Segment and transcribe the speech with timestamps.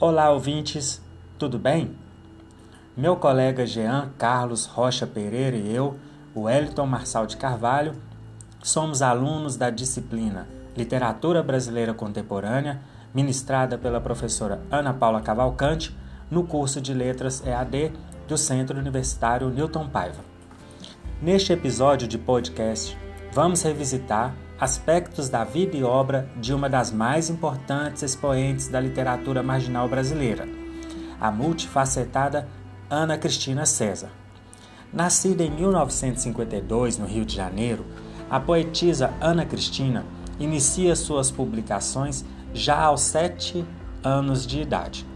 [0.00, 1.02] Olá, ouvintes,
[1.40, 1.90] tudo bem?
[2.96, 5.98] Meu colega Jean Carlos Rocha Pereira e eu,
[6.32, 7.94] o Wellington Marçal de Carvalho,
[8.62, 10.46] somos alunos da disciplina
[10.76, 12.80] Literatura Brasileira Contemporânea,
[13.12, 15.92] ministrada pela professora Ana Paula Cavalcante,
[16.30, 17.90] no curso de Letras EAD
[18.28, 20.24] do Centro Universitário Newton Paiva.
[21.20, 22.96] Neste episódio de podcast,
[23.32, 29.42] vamos revisitar aspectos da vida e obra de uma das mais importantes expoentes da literatura
[29.42, 30.48] marginal brasileira,
[31.20, 32.48] a multifacetada
[32.90, 34.10] Ana Cristina César.
[34.92, 37.84] Nascida em 1952 no Rio de Janeiro,
[38.28, 40.04] a poetisa Ana Cristina
[40.40, 43.64] inicia suas publicações já aos sete
[44.02, 45.06] anos de idade.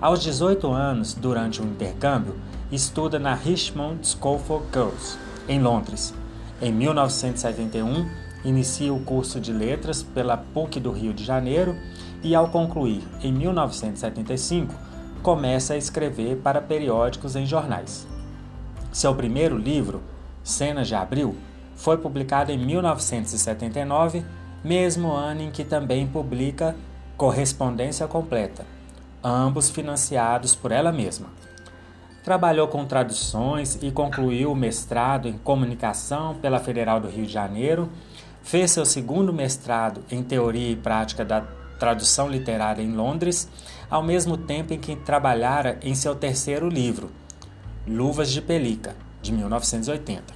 [0.00, 2.34] Aos 18 anos, durante um intercâmbio,
[2.72, 6.14] estuda na Richmond School for Girls, em Londres.
[6.60, 8.08] Em 1971,
[8.44, 11.76] Inicia o curso de letras pela PUC do Rio de Janeiro
[12.22, 14.74] e, ao concluir em 1975,
[15.22, 18.08] começa a escrever para periódicos em jornais.
[18.90, 20.02] Seu primeiro livro,
[20.42, 21.36] Cenas de Abril,
[21.76, 24.24] foi publicado em 1979,
[24.64, 26.74] mesmo ano em que também publica
[27.16, 28.64] Correspondência Completa,
[29.22, 31.28] ambos financiados por ela mesma.
[32.24, 37.90] Trabalhou com traduções e concluiu o mestrado em comunicação pela Federal do Rio de Janeiro
[38.42, 41.42] Fez seu segundo mestrado em Teoria e Prática da
[41.78, 43.48] Tradução Literária em Londres,
[43.88, 47.10] ao mesmo tempo em que trabalhara em seu terceiro livro,
[47.86, 50.34] Luvas de Pelica, de 1980.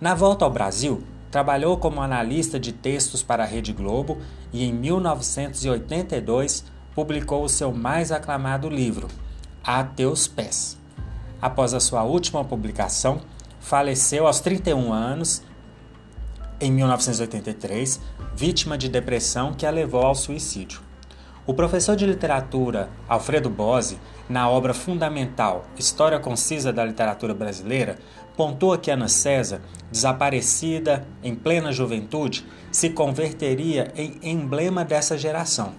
[0.00, 4.18] Na volta ao Brasil, trabalhou como analista de textos para a Rede Globo
[4.52, 9.08] e, em 1982, publicou o seu mais aclamado livro,
[9.62, 10.78] A Teus Pés.
[11.40, 13.20] Após a sua última publicação,
[13.60, 15.42] faleceu aos 31 anos
[16.60, 18.00] em 1983,
[18.34, 20.80] vítima de depressão que a levou ao suicídio.
[21.46, 23.98] O professor de literatura Alfredo Bose,
[24.28, 27.98] na obra fundamental História Concisa da Literatura Brasileira,
[28.36, 29.60] pontua que Ana César,
[29.90, 35.72] desaparecida em plena juventude, se converteria em emblema dessa geração.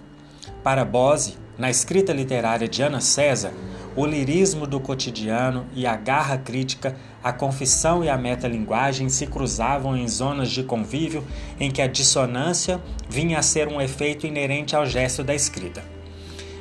[0.62, 3.52] Para Bose, na escrita literária de Ana César,
[3.94, 9.96] o lirismo do cotidiano e a garra crítica, a confissão e a metalinguagem se cruzavam
[9.96, 11.24] em zonas de convívio
[11.60, 15.82] em que a dissonância vinha a ser um efeito inerente ao gesto da escrita.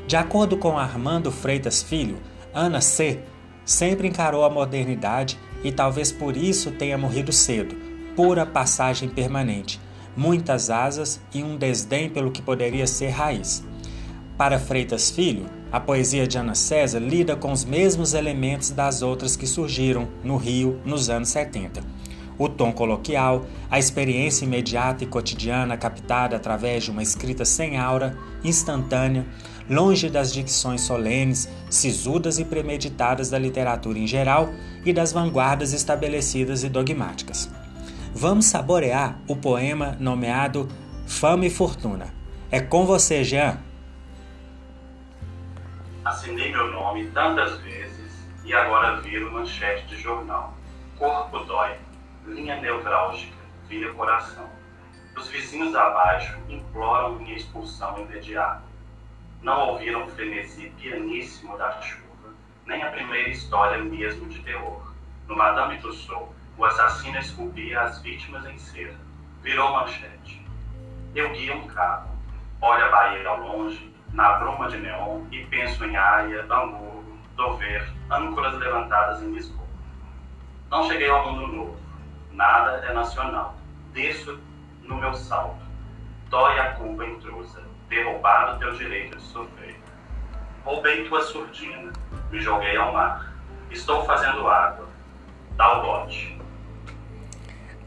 [0.06, 2.18] De acordo com Armando Freitas Filho,
[2.54, 3.20] Ana C.
[3.64, 7.76] sempre encarou a modernidade e talvez por isso tenha morrido cedo,
[8.14, 9.80] pura passagem permanente,
[10.18, 13.64] muitas asas e um desdém pelo que poderia ser raiz.
[14.42, 19.36] Para Freitas Filho, a poesia de Ana César lida com os mesmos elementos das outras
[19.36, 21.84] que surgiram no Rio nos anos 70.
[22.40, 28.18] O tom coloquial, a experiência imediata e cotidiana captada através de uma escrita sem aura,
[28.44, 29.28] instantânea,
[29.70, 34.50] longe das dicções solenes, sisudas e premeditadas da literatura em geral
[34.84, 37.48] e das vanguardas estabelecidas e dogmáticas.
[38.12, 40.68] Vamos saborear o poema nomeado
[41.06, 42.08] Fama e Fortuna.
[42.50, 43.70] É com você, Jean!
[46.12, 50.54] Assinei meu nome tantas vezes e agora viro manchete de jornal.
[50.98, 51.78] Corpo dói,
[52.26, 53.38] linha nevrálgica,
[53.70, 54.50] vira coração.
[55.16, 58.62] Os vizinhos abaixo imploram minha expulsão imediata.
[59.42, 62.34] Não ouviram o frenesi pianíssimo da chuva,
[62.66, 64.94] nem a primeira história mesmo de terror.
[65.30, 69.00] No Madame Tussauds, o assassino esculpia as vítimas em cera.
[69.42, 70.46] Virou manchete.
[71.16, 72.10] Eu guio um carro,
[72.60, 77.88] olha a Bahia ao longe, na bruma de neon e penso em Haia, Hamburgo, Dover,
[78.10, 79.68] âncoras levantadas em Lisboa.
[80.70, 81.78] Não cheguei ao mundo novo.
[82.32, 83.56] Nada é nacional.
[83.94, 84.40] Desço
[84.84, 85.62] no meu salto.
[86.30, 87.62] Dói a culpa intrusa.
[87.90, 89.80] Ter roubado teu direito de sofrer.
[90.64, 91.92] Roubei tua surdina.
[92.32, 93.34] Me joguei ao mar.
[93.70, 94.88] Estou fazendo água.
[95.58, 96.40] Dá o bote.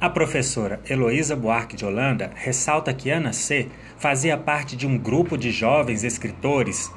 [0.00, 3.70] A professora Heloísa Buarque de Holanda ressalta que Ana C
[4.04, 6.92] fazia parte de um grupo de jovens escritores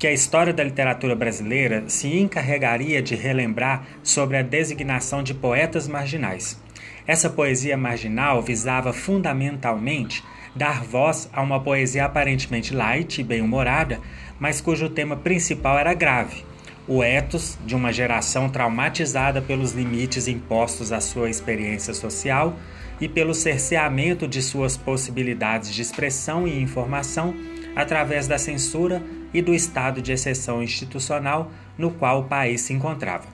[0.00, 5.86] que a história da literatura brasileira se encarregaria de relembrar sobre a designação de poetas
[5.86, 6.60] marginais.
[7.06, 14.00] Essa poesia marginal visava fundamentalmente dar voz a uma poesia aparentemente light e bem-humorada,
[14.36, 16.44] mas cujo tema principal era grave,
[16.90, 22.58] o ethos de uma geração traumatizada pelos limites impostos à sua experiência social
[23.00, 27.32] e pelo cerceamento de suas possibilidades de expressão e informação
[27.76, 29.00] através da censura
[29.32, 33.28] e do estado de exceção institucional no qual o país se encontrava.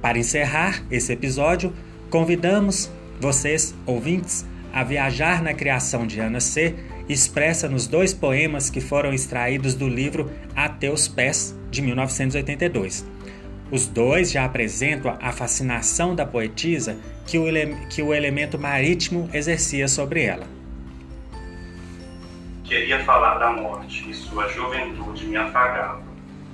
[0.00, 1.72] Para encerrar esse episódio,
[2.08, 2.88] convidamos
[3.20, 6.76] vocês, ouvintes, a viajar na criação de Ana C
[7.08, 13.04] expressa nos dois poemas que foram extraídos do livro A Teus Pés, de 1982.
[13.70, 17.46] Os dois já apresentam a fascinação da poetisa que o,
[17.88, 20.46] que o elemento marítimo exercia sobre ela.
[22.62, 26.02] Queria falar da morte e sua juventude me afagava.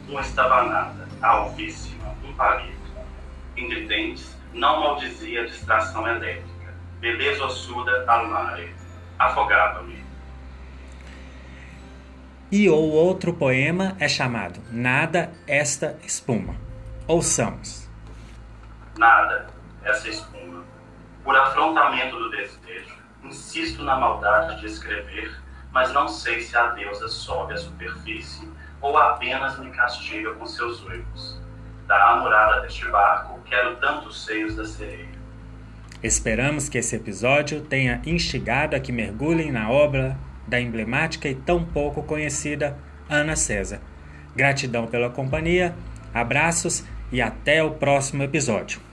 [0.08, 2.74] Uma estabanada, alvíssima, um palito.
[3.56, 6.74] Entre dentes, não maldizia a distração elétrica.
[7.00, 8.74] Beleza ossuda al mare.
[9.18, 10.02] Afogava-me.
[12.52, 16.56] E o outro poema é chamado Nada esta espuma.
[17.06, 17.88] Ouçamos.
[18.98, 19.46] Nada
[19.84, 20.64] essa espuma.
[21.22, 25.32] Por afrontamento do desejo, insisto na maldade de escrever,
[25.70, 28.50] mas não sei se a deusa sobe à superfície
[28.80, 31.40] ou apenas me castiga com seus uivos.
[31.86, 35.08] Da amurada deste barco, quero tantos seios da sereia.
[36.02, 40.18] Esperamos que esse episódio tenha instigado a que mergulhem na obra
[40.50, 42.76] da emblemática e tão pouco conhecida
[43.08, 43.80] Ana César.
[44.34, 45.74] Gratidão pela companhia,
[46.12, 48.89] abraços e até o próximo episódio.